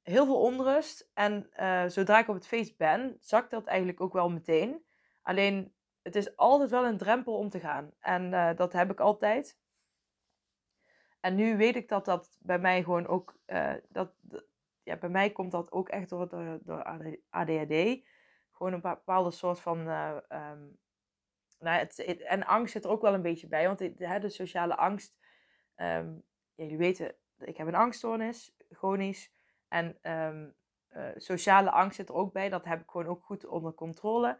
[0.02, 1.10] Heel veel onrust.
[1.14, 4.86] En uh, zodra ik op het feest ben, zakt dat eigenlijk ook wel meteen.
[5.22, 5.75] Alleen,
[6.06, 7.92] het is altijd wel een drempel om te gaan.
[8.00, 9.60] En uh, dat heb ik altijd.
[11.20, 14.14] En nu weet ik dat dat bij mij gewoon ook, uh, dat,
[14.84, 16.84] ja, bij mij komt dat ook echt door, door, door
[17.30, 18.04] ADHD.
[18.52, 20.78] Gewoon een bepaalde soort van uh, um,
[21.60, 24.76] nou, het, en angst zit er ook wel een beetje bij, want de, de sociale
[24.76, 25.18] angst,
[25.76, 26.14] ehm,
[26.56, 29.32] ja, jullie weten, ik heb een angststoornis, chronisch,
[29.68, 30.50] en ehm,
[30.88, 34.40] eh, sociale angst zit er ook bij, dat heb ik gewoon ook goed onder controle.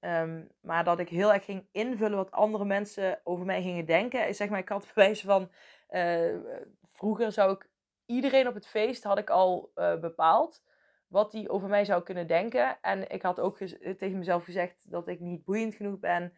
[0.00, 4.34] Ehm, maar dat ik heel erg ging invullen wat andere mensen over mij gingen denken.
[4.34, 5.50] Zeg maar, ik had bewijs van,
[5.90, 6.36] uh,
[6.84, 7.68] vroeger zou ik
[8.06, 10.62] iedereen op het feest had ik al uh, bepaald
[11.06, 12.78] wat die over mij zou kunnen denken.
[12.80, 13.58] En ik had ook
[13.98, 16.32] tegen mezelf gezegd dat ik niet boeiend genoeg ben.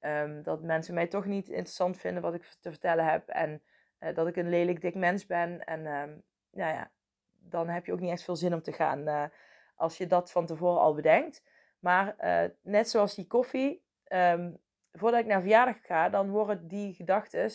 [0.00, 3.28] Um, dat mensen mij toch niet interessant vinden wat ik te vertellen heb.
[3.28, 3.62] En
[4.00, 5.64] uh, dat ik een lelijk dik mens ben.
[5.64, 6.90] En um, nou ja,
[7.32, 9.30] dan heb je ook niet echt veel zin om te gaan
[9.76, 11.42] als je dat van tevoren al bedenkt.
[11.86, 14.58] Maar uh, net zoals die koffie, um,
[14.92, 17.50] voordat ik naar verjaardag ga, dan worden die gedachten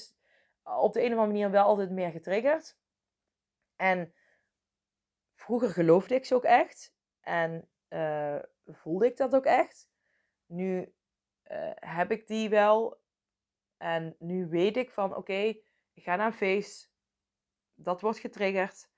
[0.63, 2.77] op de een of andere manier wel altijd meer getriggerd.
[3.75, 4.13] En
[5.33, 6.95] vroeger geloofde ik ze ook echt.
[7.21, 9.89] En uh, voelde ik dat ook echt.
[10.45, 10.93] Nu
[11.51, 13.01] uh, heb ik die wel.
[13.77, 15.41] En nu weet ik van oké,
[15.93, 16.91] ik ga naar een feest.
[17.73, 18.89] Dat wordt getriggerd.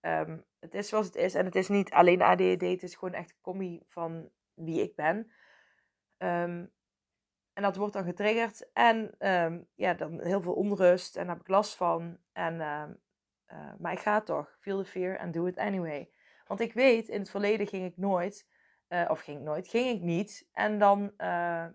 [0.00, 1.34] Um, het is zoals het is.
[1.34, 2.60] En het is niet alleen ADHD.
[2.60, 4.30] Het is gewoon echt een combi van
[4.64, 5.16] wie ik ben.
[6.18, 6.72] Um,
[7.52, 8.72] en dat wordt dan getriggerd.
[8.72, 11.16] En um, ja, dan heel veel onrust.
[11.16, 12.18] En daar heb ik last van.
[12.32, 14.56] En uh, maar ik ga toch.
[14.58, 16.10] Feel the fear and do it anyway.
[16.46, 18.48] Want ik weet, in het verleden ging ik nooit.
[18.88, 20.48] Uh, of ging ik nooit, ging ik niet.
[20.52, 21.66] En dan uh,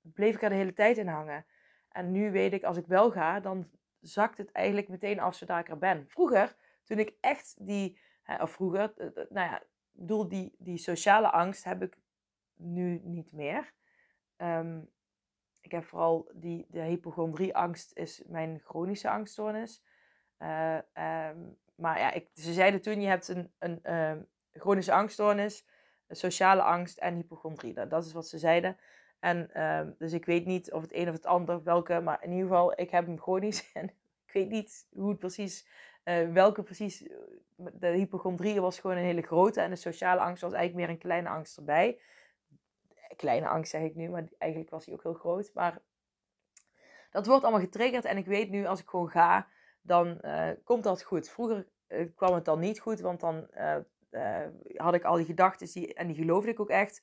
[0.00, 1.46] bleef ik er de hele tijd in hangen.
[1.88, 5.58] En nu weet ik, als ik wel ga, dan zakt het eigenlijk meteen af zodra
[5.58, 6.04] ik er ben.
[6.08, 8.00] Vroeger, toen ik echt die,
[8.40, 8.92] of vroeger,
[9.28, 9.62] nou ja,
[9.92, 11.96] bedoel, die, die sociale angst heb ik
[12.56, 13.72] nu niet meer.
[14.36, 14.90] Um,
[15.60, 19.82] ik heb vooral die, de hypochondrieangst is mijn chronische angststoornis.
[20.38, 24.12] Uh, um, maar ja, ik, ze zeiden toen, je hebt een, een uh,
[24.52, 25.66] chronische angststoornis,
[26.08, 27.74] sociale angst en hypochondrie.
[27.74, 28.76] Dat, dat is wat ze zeiden.
[29.18, 29.50] En
[29.98, 32.80] dus ik weet niet of het een of het ander, welke, maar in ieder geval,
[32.80, 33.70] ik heb hem chronisch.
[33.72, 33.84] En
[34.26, 35.68] ik weet niet hoe het precies,
[36.04, 37.04] uh, welke precies,
[37.56, 41.02] de hypochondrie was gewoon een hele grote en de sociale angst was eigenlijk meer een
[41.02, 42.00] kleine angst erbij.
[43.16, 45.50] Kleine angst zeg ik nu, maar eigenlijk was die ook heel groot.
[45.54, 45.78] Maar
[47.10, 49.46] dat wordt allemaal getriggerd en ik weet nu als ik gewoon ga,
[49.82, 50.20] dan
[50.64, 51.30] komt dat goed.
[51.30, 51.66] Vroeger
[52.16, 53.48] kwam het dan niet goed, want dan
[54.76, 57.02] had ik al die gedachten en die geloofde ik ook echt.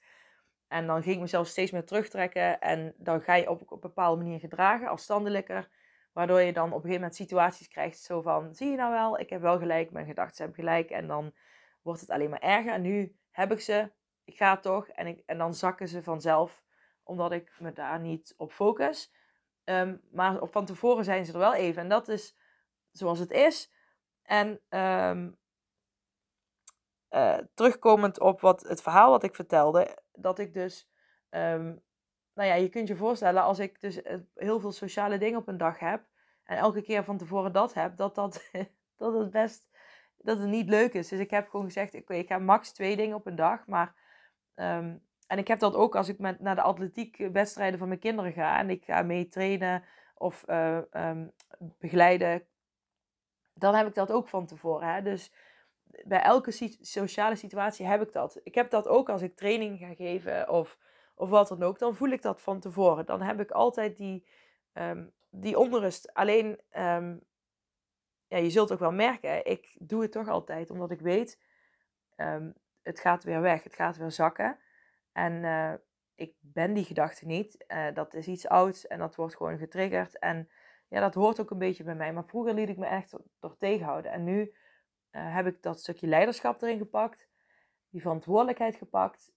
[0.67, 3.79] En dan ging ik mezelf steeds meer terugtrekken en dan ga je op, op een
[3.79, 5.69] bepaalde manier gedragen, afstandelijker.
[6.19, 9.19] Waardoor je dan op een gegeven moment situaties krijgt zo van, zie je nou wel,
[9.19, 10.89] ik heb wel gelijk, mijn gedachten hebben gelijk.
[10.89, 11.33] En dan
[11.81, 12.73] wordt het alleen maar erger.
[12.73, 13.91] En nu heb ik ze,
[14.23, 16.63] ik ga toch en, ik, en dan zakken ze vanzelf,
[17.03, 19.13] omdat ik me daar niet op focus.
[19.63, 21.81] Um, maar van tevoren zijn ze er wel even.
[21.81, 22.37] En dat is
[22.91, 23.71] zoals het is.
[24.23, 25.37] En um,
[27.53, 30.89] terugkomend op wat, het verhaal wat ik vertelde, dat ik dus,
[31.29, 31.83] um,
[32.33, 35.47] nou ja, je kunt je voorstellen als ik dus eh, heel veel sociale dingen op
[35.47, 36.08] een dag heb
[36.49, 38.49] en elke keer van tevoren dat heb, dat dat,
[38.97, 39.69] dat het best,
[40.17, 41.07] dat het niet leuk is.
[41.07, 43.95] Dus ik heb gewoon gezegd, oké, ik ga max twee dingen op een dag, maar,
[44.55, 47.99] um, en ik heb dat ook als ik met, naar de atletiek wedstrijden van mijn
[47.99, 49.83] kinderen ga en ik ga mee trainen
[50.15, 52.43] of uh, um, begeleiden,
[53.53, 54.93] dan heb ik dat ook van tevoren.
[54.93, 55.01] Hè?
[55.01, 55.33] Dus
[56.03, 58.39] bij elke sociale situatie heb ik dat.
[58.43, 60.77] Ik heb dat ook als ik training ga geven of,
[61.15, 61.79] of wat dan ook.
[61.79, 63.05] Dan voel ik dat van tevoren.
[63.05, 64.25] Dan heb ik altijd die,
[64.73, 66.13] um, die onrust.
[66.13, 67.21] Alleen, um,
[68.27, 71.39] ja, je zult ook wel merken, ik doe het toch altijd omdat ik weet,
[72.15, 74.59] um, het gaat weer weg, het gaat weer zakken.
[75.11, 75.73] En uh,
[76.15, 77.65] ik ben die gedachte niet.
[77.67, 80.19] Uh, dat is iets ouds en dat wordt gewoon getriggerd.
[80.19, 80.49] En
[80.87, 82.13] ja, dat hoort ook een beetje bij mij.
[82.13, 84.11] Maar vroeger liet ik me echt door tegenhouden.
[84.11, 84.39] En nu
[85.11, 87.27] uh, heb ik dat stukje leiderschap erin gepakt.
[87.89, 89.31] Die verantwoordelijkheid gepakt.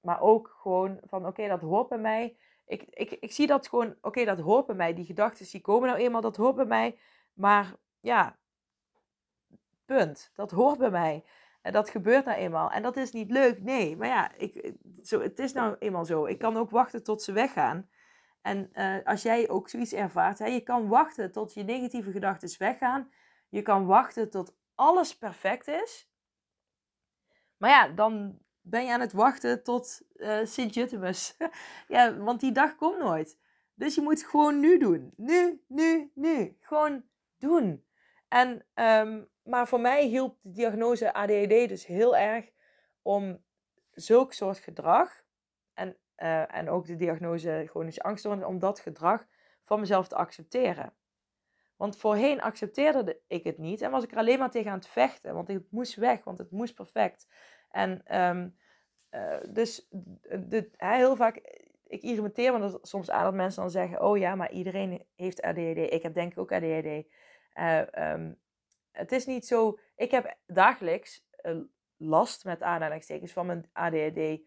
[0.00, 2.38] Maar ook gewoon van, oké, dat hoort bij mij.
[2.70, 4.94] Ik, ik, ik zie dat gewoon, oké, dat hoort bij mij.
[4.94, 6.98] Die gedachten, die komen nou eenmaal, dat hoort bij mij.
[7.32, 8.38] Maar ja,
[9.84, 10.30] punt.
[10.34, 11.24] Dat hoort bij mij.
[11.62, 12.70] En dat gebeurt nou eenmaal.
[12.70, 13.96] En dat is niet leuk, nee.
[13.96, 16.26] Maar ja, ik, zo, het is nou eenmaal zo.
[16.26, 17.90] Ik kan ook wachten tot ze weggaan.
[18.42, 22.58] En uh, als jij ook zoiets ervaart, hè, je kan wachten tot je negatieve gedachten
[22.58, 23.12] weggaan.
[23.48, 26.10] Je kan wachten tot alles perfect is.
[27.56, 28.38] Maar ja, dan
[28.70, 31.36] ben je aan het wachten tot uh, Sint-Jutemus.
[31.88, 33.38] ja, want die dag komt nooit.
[33.74, 35.12] Dus je moet gewoon nu doen.
[35.16, 36.56] Nu, nu, nu.
[36.60, 37.04] Gewoon
[37.38, 37.84] doen.
[38.28, 42.50] En, um, maar voor mij hielp de diagnose ADHD dus heel erg
[43.02, 43.42] om
[43.90, 45.22] zulk soort gedrag
[45.74, 49.26] en uh, en ook de diagnose chronische angststoornis, om dat gedrag
[49.62, 50.94] van mezelf te accepteren.
[51.76, 54.88] Want voorheen accepteerde ik het niet en was ik er alleen maar tegen aan het
[54.88, 57.26] vechten, want het moest weg, want het moest perfect.
[57.70, 58.56] En um,
[59.10, 59.88] eh, dus
[60.48, 61.36] de, heel vaak,
[61.86, 65.92] ik irriteer me soms aan dat mensen dan zeggen, oh ja, maar iedereen heeft ADHD.
[65.92, 67.06] Ik heb denk ik ook ADHD.
[67.52, 68.32] Eh, ehm,
[68.90, 71.28] het is niet zo, ik heb dagelijks
[71.96, 74.40] last met aanhalingstekens van mijn ADHD.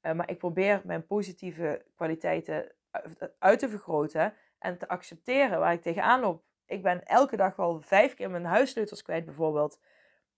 [0.00, 2.72] maar ik probeer mijn positieve kwaliteiten
[3.38, 6.44] uit te vergroten en te accepteren waar ik tegenaan loop.
[6.66, 9.80] Ik ben elke dag wel vijf keer mijn huissleutels kwijt bijvoorbeeld.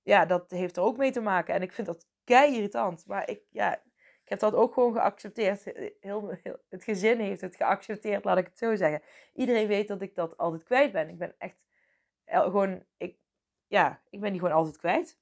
[0.03, 1.55] Ja, dat heeft er ook mee te maken.
[1.55, 3.07] En ik vind dat kei irritant.
[3.07, 3.75] Maar ik, ja,
[4.23, 5.73] ik heb dat ook gewoon geaccepteerd.
[6.01, 9.03] Heel, het gezin heeft het geaccepteerd, laat ik het zo zeggen.
[9.35, 11.09] Iedereen weet dat ik dat altijd kwijt ben.
[11.09, 11.57] Ik ben echt
[12.27, 13.17] gewoon, ik,
[13.67, 15.19] ja, ik ben die gewoon altijd kwijt.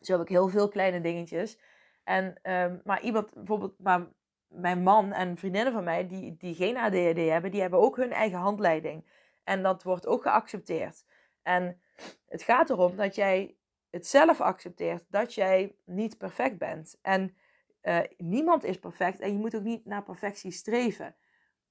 [0.00, 1.58] Zo heb ik heel veel kleine dingetjes.
[2.04, 4.06] En, um, maar iemand, bijvoorbeeld, maar
[4.48, 8.12] mijn man en vriendinnen van mij die, die geen ADHD hebben, die hebben ook hun
[8.12, 9.06] eigen handleiding.
[9.44, 11.04] En dat wordt ook geaccepteerd.
[11.42, 11.80] En
[12.28, 13.56] het gaat erom dat jij
[13.92, 16.98] het zelf accepteert dat jij niet perfect bent.
[17.02, 17.36] En
[17.82, 21.16] uh, niemand is perfect en je moet ook niet naar perfectie streven.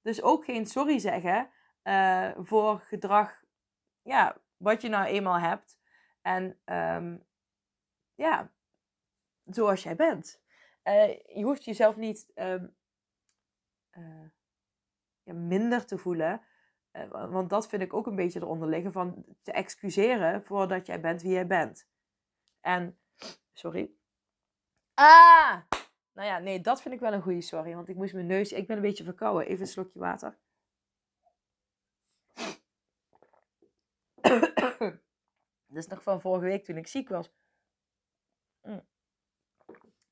[0.02, 1.50] Dus ook geen sorry zeggen
[1.84, 3.44] uh, voor gedrag,
[4.02, 5.80] ja, wat je nou eenmaal hebt.
[6.22, 7.26] En um,
[8.16, 8.52] ja,
[9.46, 10.42] zoals jij bent.
[10.84, 12.32] Uh, je hoeft jezelf niet
[15.24, 16.42] ja, minder te voelen.
[17.10, 21.22] want dat vind ik ook een beetje eronder liggen van te excuseren voordat jij bent
[21.22, 21.90] wie jij bent.
[22.62, 23.00] En,
[23.54, 23.92] sorry.
[24.94, 25.62] Ah!
[26.14, 27.76] Nou ja, nee, dat vind ik wel een goede sorry.
[27.76, 29.48] Want ik moest mijn neus, ik ben een beetje verkouden.
[29.48, 30.38] Even een slokje water.
[35.68, 37.32] Dit is nog van vorige week toen ik ziek was.
[38.62, 38.86] Mm.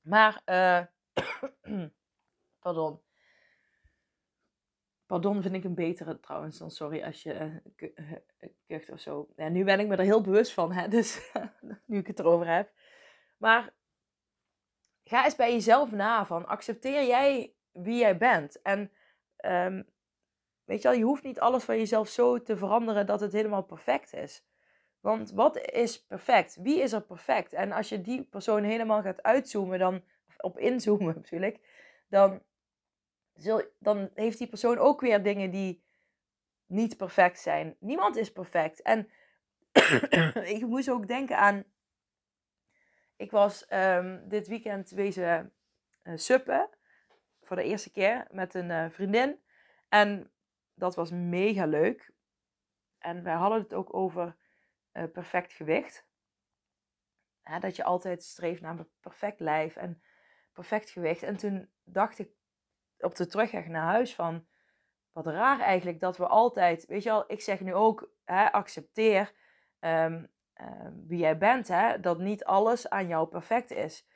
[0.00, 0.84] Maar, uh,
[2.62, 3.00] pardon.
[5.10, 8.12] Pardon vind ik een betere trouwens dan sorry als je uh,
[8.66, 9.28] kucht of zo.
[9.36, 11.32] Ja, nu ben ik me er heel bewust van, hè, dus
[11.86, 12.72] nu ik het erover heb.
[13.38, 13.74] Maar
[15.04, 18.62] ga eens bij jezelf na van accepteer jij wie jij bent?
[18.62, 18.92] En
[19.44, 19.88] um,
[20.64, 23.64] weet je wel, je hoeft niet alles van jezelf zo te veranderen dat het helemaal
[23.64, 24.44] perfect is.
[25.00, 26.58] Want wat is perfect?
[26.62, 27.52] Wie is er perfect?
[27.52, 30.02] En als je die persoon helemaal gaat uitzoomen, dan,
[30.36, 31.60] op inzoomen natuurlijk,
[32.08, 32.42] dan
[33.78, 35.82] dan heeft die persoon ook weer dingen die
[36.66, 37.76] niet perfect zijn.
[37.78, 38.82] Niemand is perfect.
[38.82, 39.08] En
[40.56, 41.64] ik moest ook denken aan.
[43.16, 45.52] Ik was um, dit weekend wezen
[46.02, 46.68] uh, suppen.
[47.42, 49.40] Voor de eerste keer met een uh, vriendin.
[49.88, 50.30] En
[50.74, 52.12] dat was mega leuk.
[52.98, 54.36] En wij hadden het ook over
[54.92, 56.06] uh, perfect gewicht.
[57.60, 60.02] dat je altijd streeft naar een perfect lijf en
[60.52, 61.22] perfect gewicht.
[61.22, 62.30] En toen dacht ik
[63.02, 64.46] op de terugweg naar huis van,
[65.12, 69.32] wat raar eigenlijk dat we altijd, weet je wel, ik zeg nu ook, hè, accepteer
[69.80, 70.30] um,
[71.06, 74.06] wie jij bent, hè, dat niet alles aan jou perfect is.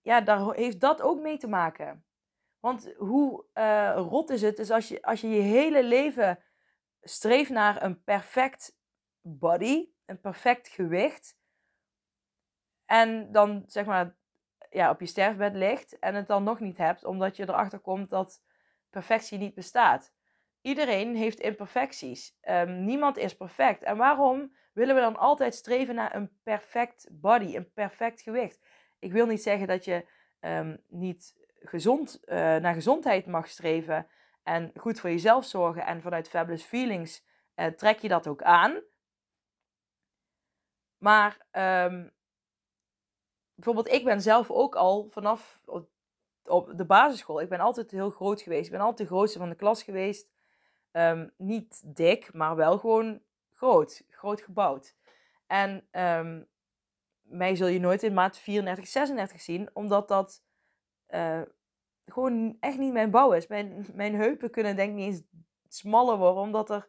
[0.00, 2.04] Ja, daar heeft dat ook mee te maken.
[2.60, 6.42] Want hoe uh, rot is het dus als je, als je je hele leven
[7.00, 8.78] streeft naar een perfect
[9.20, 11.38] body, een perfect gewicht.
[12.84, 14.16] En dan zeg maar
[14.70, 18.10] ja, op je sterfbed ligt en het dan nog niet hebt, omdat je erachter komt
[18.10, 18.42] dat
[18.90, 20.12] perfectie niet bestaat.
[20.60, 22.38] Iedereen heeft imperfecties.
[22.42, 23.82] Um, niemand is perfect.
[23.82, 28.60] En waarom willen we dan altijd streven naar een perfect body, een perfect gewicht?
[28.98, 30.08] Ik wil niet zeggen dat je
[30.40, 34.06] um, niet gezond, uh, naar gezondheid mag streven
[34.42, 35.86] en goed voor jezelf zorgen.
[35.86, 37.24] En vanuit Fabulous Feelings
[37.56, 38.82] uh, trek je dat ook aan.
[40.98, 42.12] Maar um,
[43.56, 45.60] bijvoorbeeld, ik ben zelf ook al vanaf
[46.44, 47.40] op de basisschool.
[47.40, 48.64] Ik ben altijd heel groot geweest.
[48.64, 50.28] Ik ben altijd de grootste van de klas geweest.
[50.92, 53.20] Um, niet dik, maar wel gewoon
[53.52, 54.04] groot.
[54.10, 54.94] Groot gebouwd.
[55.46, 56.48] En um,
[57.22, 60.42] mij zul je nooit in maat 34, 36 zien, omdat dat
[61.08, 61.42] uh,
[62.04, 63.46] gewoon echt niet mijn bouw is.
[63.46, 65.22] Mijn, mijn heupen kunnen denk ik niet eens
[65.68, 66.88] smaller worden, omdat er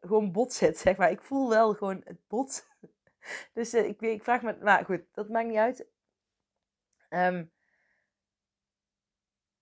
[0.00, 1.10] gewoon bot zit, zeg maar.
[1.10, 2.64] Ik voel wel gewoon het bot.
[3.54, 5.86] Dus uh, ik, ik vraag me, maar goed, dat maakt niet uit.
[7.14, 7.52] Um,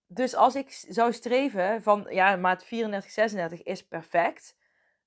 [0.07, 4.57] dus als ik zou streven van, ja, maat 34, 36 is perfect,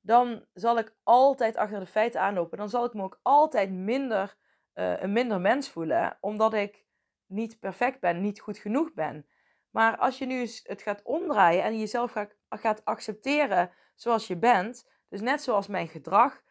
[0.02, 2.58] dan zal ik altijd achter de feiten aanlopen.
[2.58, 4.36] Dan zal ik me ook altijd minder,
[4.76, 6.86] uh, een minder mens voelen, omdat ik
[7.26, 9.28] niet perfect ben, niet goed genoeg ben.
[9.70, 12.16] Maar als je nu het gaat omdraaien en jezelf
[12.50, 16.42] gaat, accepteren zoals je bent, dus net zoals mijn gedrag,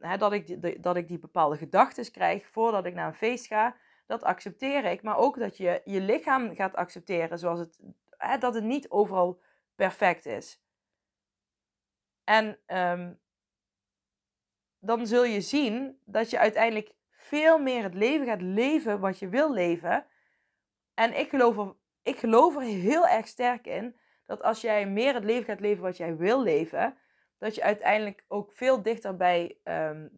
[0.00, 3.76] hè, dat, ik dat ik die bepaalde gedachten krijg voordat ik naar een feest ga,
[4.06, 5.02] dat accepteer ik.
[5.02, 7.78] Maar ook dat je je lichaam gaat accepteren zoals het,
[8.10, 9.40] hè, dat het niet overal
[9.74, 10.62] perfect is.
[12.24, 13.20] En um,
[14.78, 19.28] dan zul je zien dat je uiteindelijk veel meer het leven gaat leven wat je
[19.28, 20.06] wil leven.
[20.94, 25.14] En ik geloof, er, ik geloof er heel erg sterk in dat als jij meer
[25.14, 26.96] het leven gaat leven wat jij wil leven,
[27.38, 30.08] dat je uiteindelijk ook veel dichter bij ehm,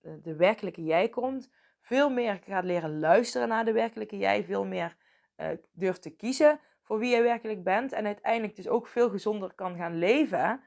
[0.00, 1.50] de werkelijke jij komt.
[1.80, 4.44] Veel meer gaat leren luisteren naar de werkelijke jij.
[4.44, 4.96] Veel meer
[5.36, 7.92] uh, durft te kiezen voor wie je werkelijk bent.
[7.92, 10.62] En uiteindelijk dus ook veel gezonder kan gaan leven.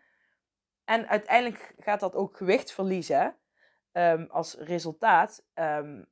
[0.83, 3.35] En uiteindelijk gaat dat ook gewicht verliezen
[3.91, 5.45] um, als resultaat.
[5.53, 6.05] Um,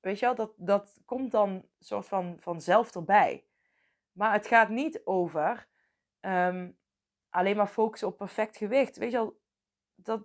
[0.00, 3.44] weet je wel, dat, dat komt dan soort van vanzelf erbij.
[4.12, 5.66] Maar het gaat niet over
[6.20, 6.78] um,
[7.30, 8.96] alleen maar focussen op perfect gewicht.
[8.96, 9.40] Weet je wel,
[9.94, 10.22] dat,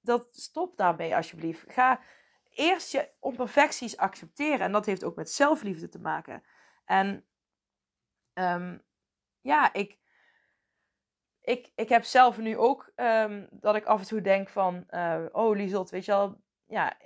[0.00, 1.64] dat stop daarmee alsjeblieft.
[1.72, 2.00] Ga
[2.54, 4.60] eerst je onperfecties accepteren.
[4.60, 6.42] En dat heeft ook met zelfliefde te maken.
[6.84, 7.26] En
[8.34, 8.82] um,
[9.40, 9.98] ja, ik,
[11.40, 14.84] ik, ik heb zelf nu ook um, dat ik af en toe denk van...
[14.90, 16.42] Uh, oh, Lieselt, weet je wel...
[16.66, 16.98] Ja,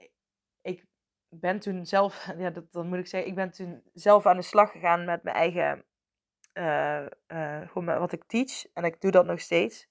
[0.61, 0.87] ik
[1.29, 2.27] ben toen zelf...
[2.39, 3.31] Ja, dat, dan moet ik zeggen.
[3.31, 5.85] Ik ben toen zelf aan de slag gegaan met mijn eigen...
[6.55, 8.67] Uh, uh, wat ik teach.
[8.73, 9.89] En ik doe dat nog steeds.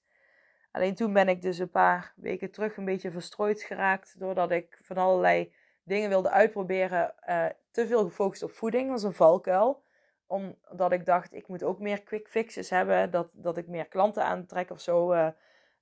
[0.78, 4.20] Alleen toen ben ik dus een paar weken terug een beetje verstrooid geraakt.
[4.20, 7.14] Doordat ik van allerlei dingen wilde uitproberen.
[7.28, 8.90] Uh, te veel gefocust op voeding.
[8.90, 9.82] Was een valkuil.
[10.26, 13.10] Omdat ik dacht, ik moet ook meer quick fixes hebben.
[13.10, 15.12] Dat, dat ik meer klanten aantrek of zo.
[15.12, 15.28] Uh,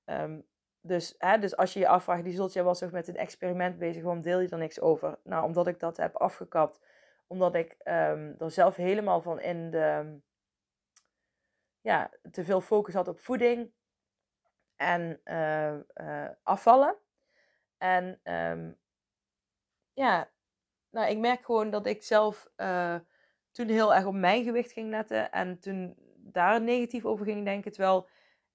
[0.05, 0.45] um,
[0.81, 3.77] dus, hè, dus als je je afvraagt, die zult jij was toch met een experiment
[3.77, 4.03] bezig.
[4.03, 5.19] Waarom deel je er niks over?
[5.23, 6.81] Nou, omdat ik dat heb afgekapt.
[7.27, 10.19] Omdat ik um, er zelf helemaal van in de...
[11.81, 13.75] Ja, te veel focus had op voeding
[14.77, 16.95] en uh, uh, afvallen.
[17.77, 18.77] En um,
[19.93, 20.29] ja,
[20.89, 22.95] nou, ik merk gewoon dat ik zelf uh,
[23.51, 25.31] toen heel erg op mijn gewicht ging letten.
[25.31, 27.71] En toen daar negatief over ging denken.
[27.71, 28.07] Terwijl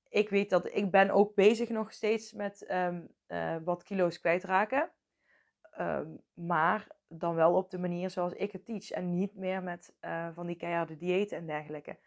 [0.08, 3.08] ik weet dat ik ben ook bezig nog steeds met um,
[3.64, 4.90] wat kilo's kwijtraken.
[5.80, 8.90] Um, maar dan wel op de manier zoals ik het teach.
[8.90, 9.94] En niet meer met
[10.34, 11.98] van die keiharde diëten en dergelijke.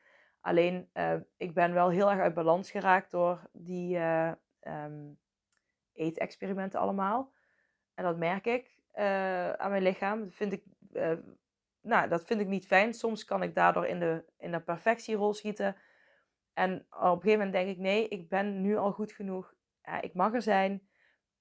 [0.45, 4.31] Alleen, uh, ik ben wel heel erg uit balans geraakt door die uh,
[4.61, 5.17] um,
[5.93, 7.33] eetexperimenten allemaal.
[7.93, 10.23] En dat merk ik uh, aan mijn lichaam.
[10.23, 10.63] Dat vind ik,
[11.81, 12.93] nou, dat vind ik niet fijn.
[12.93, 15.75] Soms kan ik daardoor in de, in de perfectierol schieten.
[16.53, 19.53] En op een gegeven moment denk ik, nee, ik ben nu al goed genoeg.
[20.01, 20.87] ik mag er zijn.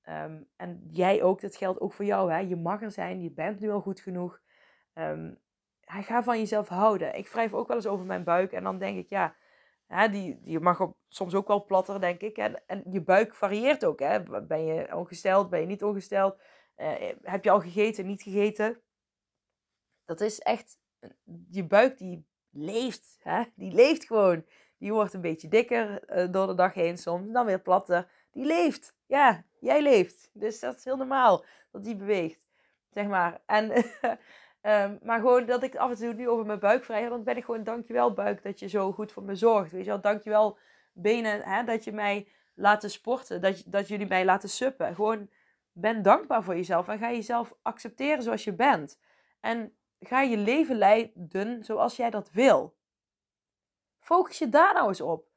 [0.09, 2.33] Um, en jij ook, dat geldt ook voor jou.
[2.33, 2.39] Hè?
[2.39, 4.41] Je mag er zijn, je bent nu al goed genoeg.
[4.95, 5.39] Um,
[5.85, 7.15] hij gaat van jezelf houden.
[7.15, 9.35] Ik wrijf ook wel eens over mijn buik en dan denk ik, ja,
[9.87, 12.37] hè, die, die mag op, soms ook wel platter, denk ik.
[12.39, 13.99] En, je buik varieert ook.
[13.99, 14.43] Hè.
[14.43, 16.39] Ben je ongesteld, ben je niet ongesteld?
[16.77, 16.93] Uh,
[17.23, 18.81] heb je al gegeten, niet gegeten?
[20.05, 20.79] Dat is echt,
[21.51, 23.19] je buik die leeft.
[23.23, 23.43] Hè?
[23.55, 24.45] Die leeft gewoon.
[24.79, 28.11] Die wordt een beetje dikker uh, door de dag heen soms, dan weer platter.
[28.31, 28.97] Die leeft.
[29.07, 30.31] Ja, jij leeft.
[30.33, 32.47] Dus dat is heel normaal dat die beweegt.
[32.91, 33.41] Zeg maar.
[33.47, 33.73] En
[34.67, 37.25] Um, maar gewoon dat ik af en toe nu over mijn buik vrij heb, dan
[37.25, 39.73] ben ik gewoon dankjewel buik dat je zo goed voor me zorgt.
[39.73, 40.59] Weet je wel, dankjewel
[40.93, 44.95] benen hè, dat je mij laten sporten, dat, dat jullie mij laten suppen.
[44.95, 45.29] Gewoon
[45.73, 48.99] ben dankbaar voor jezelf en ga jezelf accepteren zoals je bent.
[49.41, 52.75] En ga je leven leiden zoals jij dat wil.
[54.01, 55.29] Focus je daar nou eens op.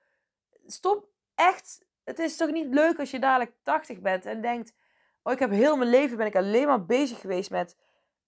[0.66, 1.86] Stop echt.
[2.04, 4.74] Het is toch niet leuk als je dadelijk 80 bent en denkt:
[5.24, 7.78] Oh, ik heb heel mijn leven ben ik alleen maar bezig geweest met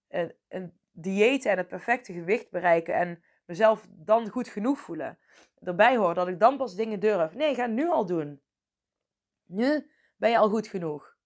[0.08, 5.18] een, een diëten en het perfecte gewicht bereiken en mezelf dan goed genoeg voelen.
[5.60, 7.34] Erbij hoor dat ik dan pas dingen durf.
[7.34, 8.42] Nee, ga nu al doen.
[9.46, 11.16] Nu ben je al goed genoeg.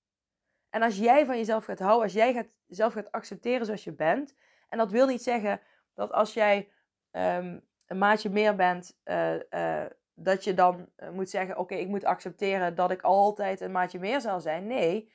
[0.71, 3.93] En als jij van jezelf gaat houden, als jij gaat, jezelf gaat accepteren zoals je
[3.93, 4.35] bent.
[4.69, 5.61] En dat wil niet zeggen
[5.95, 6.69] dat als jij
[7.11, 9.85] um, een maatje meer bent, uh, uh,
[10.15, 13.99] dat je dan uh, moet zeggen: Oké, ik moet accepteren dat ik altijd een maatje
[13.99, 14.67] meer zal zijn.
[14.67, 15.13] Nee,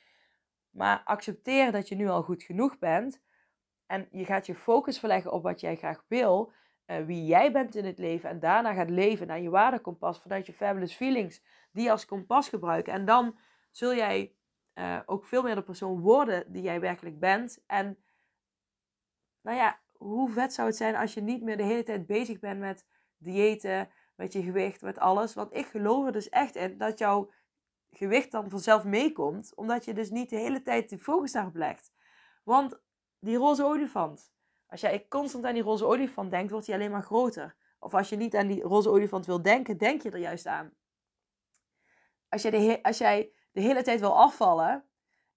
[0.69, 3.21] maar accepteer dat je nu al goed genoeg bent.
[3.89, 6.51] En je gaat je focus verleggen op wat jij graag wil,
[6.87, 8.29] uh, wie jij bent in het leven.
[8.29, 12.93] En daarna gaat leven naar je waardekompas vanuit je fabulous feelings, die als kompas gebruiken.
[12.93, 13.37] En dan
[13.71, 14.33] zul jij
[14.73, 17.63] uh, ook veel meer de persoon worden die jij werkelijk bent.
[17.65, 17.97] En
[19.41, 22.39] nou ja, hoe vet zou het zijn als je niet meer de hele tijd bezig
[22.39, 22.85] bent met
[23.17, 25.33] diëten, met je gewicht, met alles.
[25.33, 27.31] Want ik geloof er dus echt in dat jouw
[27.91, 31.93] gewicht dan vanzelf meekomt, omdat je dus niet de hele tijd de focus daarop legt.
[32.43, 32.79] Want
[33.19, 34.31] die roze olifant.
[34.67, 37.55] Als jij constant aan die roze olifant denkt, wordt hij alleen maar groter.
[37.79, 40.73] Of als je niet aan die roze olifant wil denken, denk je er juist aan.
[42.29, 44.83] Als, jij de, als jij de hele tijd wil afvallen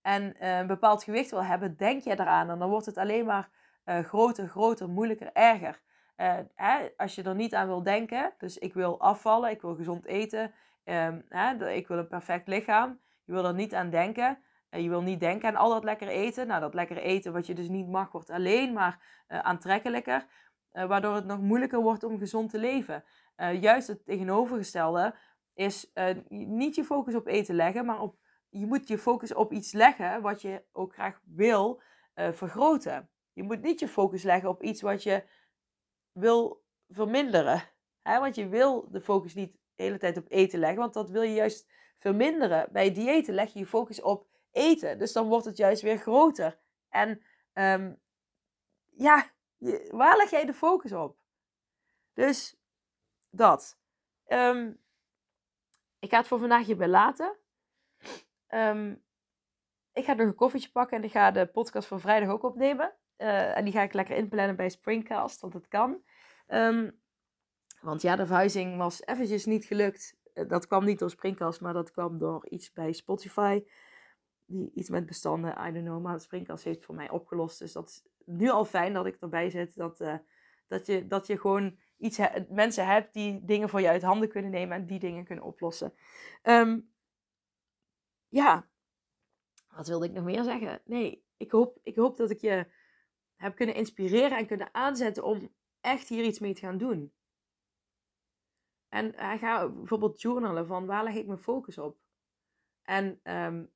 [0.02, 2.50] en uh, een bepaald gewicht wil hebben, denk je eraan.
[2.50, 3.50] En dan wordt het alleen maar
[3.84, 5.80] uh, groter, groter, moeilijker, erger.
[6.16, 9.74] Uh, hè, als je er niet aan wil denken, dus ik wil afvallen, ik wil
[9.74, 10.52] gezond eten,
[10.84, 14.38] um, hè, ik wil een perfect lichaam, je wil er niet aan denken,
[14.80, 16.46] je wil niet denken aan al dat lekker eten.
[16.46, 20.26] Nou, dat lekker eten wat je dus niet mag, wordt alleen maar uh, aantrekkelijker.
[20.72, 23.04] waardoor het nog moeilijker wordt om gezond te leven.
[23.60, 25.14] juist het tegenovergestelde
[25.54, 25.92] is
[26.28, 28.16] niet je focus op eten leggen, maar op,
[28.48, 31.82] je moet je focus op iets leggen wat je ook graag wil
[32.14, 33.08] vergroten.
[33.32, 35.24] Je moet niet je focus leggen op iets wat je
[36.12, 37.62] wil verminderen.
[38.02, 41.22] Want je wil de focus niet de hele tijd op eten leggen, want dat wil
[41.22, 42.68] je juist verminderen.
[42.72, 44.98] Bij diëten leg je je focus op eten.
[44.98, 46.58] Dus dan wordt het juist weer groter.
[46.88, 47.22] En
[47.52, 48.00] um,
[48.88, 49.30] ja,
[49.90, 51.18] waar leg jij de focus op?
[52.14, 52.56] Dus
[53.30, 53.78] dat.
[54.26, 54.80] Um,
[55.98, 57.36] ik ga het voor vandaag hierbij laten.
[58.48, 59.04] Um,
[59.92, 62.94] ik ga nog een koffietje pakken en ik ga de podcast van vrijdag ook opnemen.
[63.18, 66.02] Uh, en die ga ik lekker inplannen bij Springcast, want het kan.
[67.82, 70.16] Want ja, de verhuizing was eventjes niet gelukt.
[70.34, 73.64] Eh, dat kwam niet door Springcast, maar dat kwam door iets bij Spotify.
[74.52, 76.02] Die, iets met bestanden, I don't know.
[76.02, 77.58] Maar Springcast heeft voor mij opgelost.
[77.58, 79.76] Dus dat is nu al fijn dat ik erbij zit.
[79.76, 80.16] Dat, uh,
[80.66, 84.50] dat, je, dat je gewoon iets mensen hebt die dingen voor je uit handen kunnen
[84.50, 85.92] nemen en die dingen kunnen oplossen.
[86.42, 86.90] Um,
[88.28, 88.68] ja,
[89.68, 90.80] wat wilde ik nog meer zeggen?
[90.84, 92.66] Nee, ik hoop, ik hoop dat ik je
[93.36, 97.12] heb kunnen inspireren en kunnen aanzetten om echt hier iets mee te gaan doen.
[98.88, 101.98] En hij gaat bijvoorbeeld journalen van waar leg ik mijn focus op?
[102.82, 103.71] En um,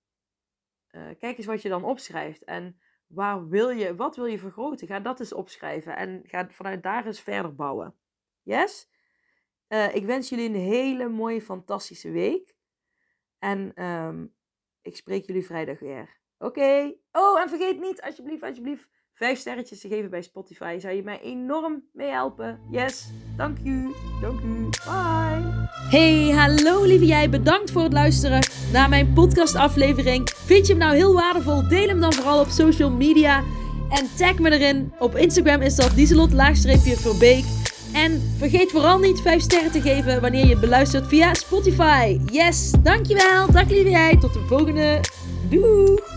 [0.93, 2.45] uh, kijk eens wat je dan opschrijft.
[2.45, 4.87] En waar wil je, wat wil je vergroten?
[4.87, 7.95] Ga dat eens opschrijven en ga vanuit daar eens verder bouwen.
[8.43, 8.89] Yes?
[9.69, 12.55] Uh, ik wens jullie een hele mooie, fantastische week.
[13.39, 14.35] En um,
[14.83, 16.21] ik spreek jullie vrijdag weer.
[16.39, 16.95] Oké.
[17.13, 20.79] Oh, en vergeet niet, alsjeblieft, alsjeblieft, vijf sterretjes te geven bij Spotify.
[20.79, 22.61] Zou je mij enorm mee helpen.
[22.71, 23.93] Yes, dank u.
[24.21, 24.69] Dank u.
[24.85, 25.65] Bye.
[25.91, 27.31] Hey, hallo lieve jij.
[27.31, 28.43] Bedankt voor het luisteren
[28.77, 30.31] naar mijn podcastaflevering.
[30.45, 31.69] Vind je hem nou heel waardevol?
[31.69, 33.43] Deel hem dan vooral op social media.
[33.89, 34.93] En tag me erin.
[34.99, 37.45] Op Instagram is dat dieselot-verbeek.
[37.93, 42.19] En vergeet vooral niet 5 sterren te geven wanneer je beluistert via Spotify.
[42.31, 43.53] Yes, dankjewel.
[43.53, 44.17] Dag lieve jij.
[44.21, 45.01] Tot de volgende.
[45.51, 46.16] Doei.